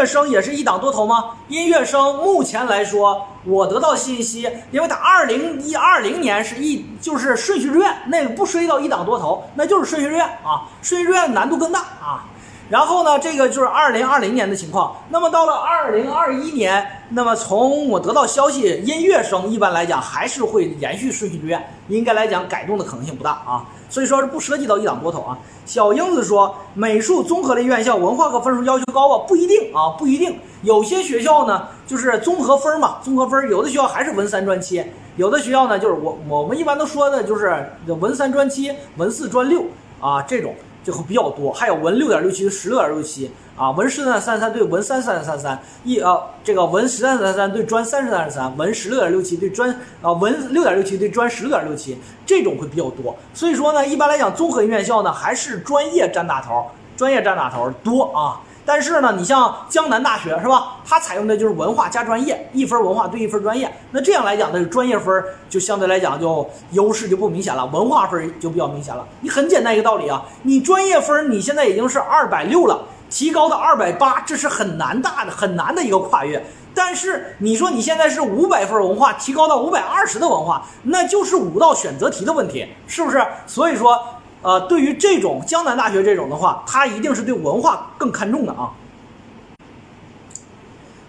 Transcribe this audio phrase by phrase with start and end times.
[0.00, 1.32] 乐生也是一档多头吗？
[1.48, 12.24] 音乐生目前来说，我得到信息，因为它二零一二零年是一就是顺序志愿，那个不涉及到一档多头，那就是顺序志愿啊，顺序志愿难度更大啊。
[12.70, 14.96] 然后呢，这个就是二零二零年的情况。
[15.08, 23.66] 那么到了二零二一年，那么从我得到消息，音乐生一般来讲还是会延续顺序志愿，应该来讲改动的可能性不大啊。
[23.88, 25.36] 所以说是不涉及到一党多投啊。
[25.66, 29.24] 小英子说，美术综合类院校文化课分数要求高吧？
[29.26, 30.38] 不一定啊，不一定。
[30.62, 34.84] 有些学校呢，就是综合分嘛，综合分，有的学校还是文三专七，
[35.16, 39.64] 有的学校呢，就是我我们一般都说的就是文三专七，文四专六
[40.00, 40.54] 啊这种。
[40.82, 49.70] 就会比较多，还有文六点六七、十六点六七啊，文十三三三对文三三三三一啊，这个文十三三三对专三十三三，文十六点六七对专
[50.00, 53.14] 啊文六点六七对专十六点六七，这种会比较多。
[53.34, 56.66] 所以说呢，一般来讲，综合院校呢还是专业占大头，
[56.96, 58.40] 专业占大头多啊。
[58.72, 60.76] 但是呢，你像江南大学是吧？
[60.86, 63.68] 它采用的就是文化加专业，一分文化对一分专业。
[63.90, 69.04] 那这样来讲呢，专业分就相对来讲就优势就不明显了，文化分就比较明显了。
[69.22, 76.40] 你很简单一个道理啊，你专业分你现在已经是二百六了，提高到二百八，这是很难大的很难的一个跨越。
[76.72, 83.20] 但是你说你现在是五百分文化，提高到五百二十的文化，那就是五道选择题的问题，是不是？
[83.48, 83.98] 所以说。
[84.42, 88.70] 呃，对于这种江南大学这种的话，它一定是对文化更看重的啊。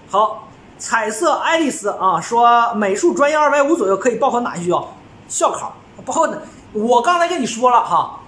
[0.10, 4.88] 好，彩色爱丽丝啊，说美术专业二百五左右可以报考哪些学校？
[5.30, 5.74] 校考
[6.06, 6.30] 包括
[6.74, 8.20] 我刚才跟你说了哈，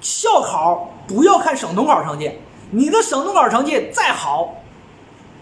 [0.00, 2.32] 校考不要看省统考成绩，
[2.70, 4.54] 你的省统考成绩再好，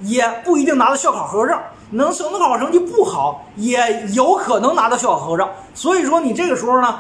[0.01, 1.57] 也不一定拿到校考合格证。
[1.91, 5.49] 能省统考成绩不好，也有可能拿到校考合格证。
[5.73, 6.99] 所以说你这个时候呢。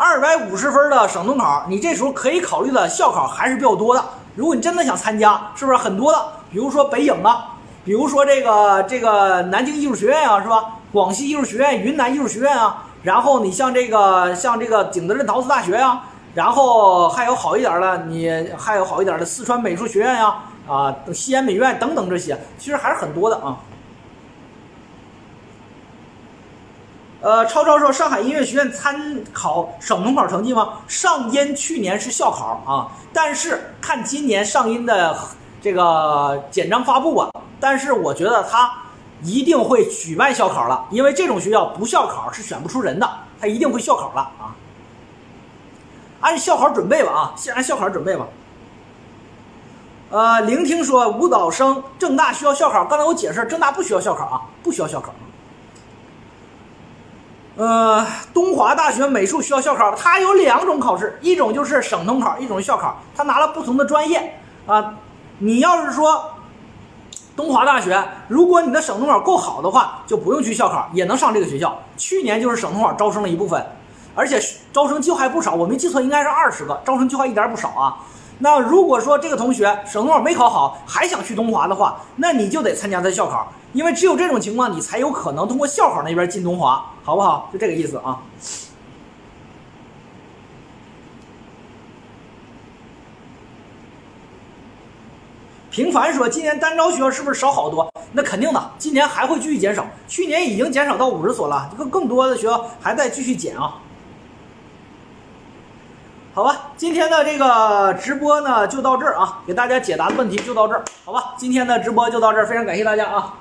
[0.00, 4.04] 二百五十分的省统考，你这时候可以考虑的校考还是比较多的。
[4.36, 6.18] 如果你真的想参加，是不是很多的？
[6.52, 10.76] 比如说北影啊，比如说这个这个南京艺术学院啊，是吧？
[10.92, 16.00] 广西艺术学院、云南艺术学院啊，然后你像这个像这个景德镇陶瓷大学呀，
[16.32, 20.36] 然后还有好一点的，你还有好一点的四川美术学院呀，
[20.68, 23.56] 啊，西安美院等等这些，其实还是很多的啊。
[27.20, 30.74] 呃，超超说上海音乐学院参考省统考成绩吗？
[30.86, 35.18] 上音去年是校考啊，但是看今年上音的
[35.60, 37.28] 这个简章发布吧。
[37.58, 38.72] 但是我觉得他
[39.24, 44.54] 一定会举办校考了，因为这种学校不校考是选不出人的，他一定会校考了啊。
[46.20, 48.28] 按校考准备吧啊，先按校考准备吧。
[50.10, 55.12] 呃，聆听说舞蹈生正大需要校考，刚才我解释，正大不需要校考啊，不需要校考。
[57.58, 63.02] 呃，东华大学美术需要校考，它有两种考试，一种就是省统考，一种是校考。
[63.16, 64.94] 它拿了不同的专业啊。
[65.40, 66.34] 你要是说
[67.34, 71.76] 东华大学，如果你的省统考够好的话，就不用去校考，也能上这个学校。
[71.96, 73.66] 去年就是省统考招生了一部分，
[74.14, 74.40] 而且
[74.72, 77.96] 招生计划还不少，我没记错应该是二十个，招生计划一点不少啊。
[78.40, 83.52] 那如果说这个同学省统考没考好，还想去东华的话，那你就得参加他校考。
[83.72, 87.50] 因为只有这种情况，你才有可能通过校考那边进东华，好不好？
[87.52, 88.20] 就这个意思啊。
[95.70, 97.92] 平凡说，今年单招学校是不是少好多？
[98.12, 99.86] 那肯定的，今年还会继续减少。
[100.08, 103.74] 去年已经减少到五十所了，更更多的学校还在继续减啊。
[106.38, 111.34] 好吧，今天的这个直播呢就到这儿啊，给大家解答的问题就到这儿，好吧？
[111.36, 113.34] 今天的直播就到这儿，非常感谢大家啊。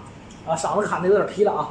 [0.47, 1.69] 啊，嗓子喊的有点劈了啊。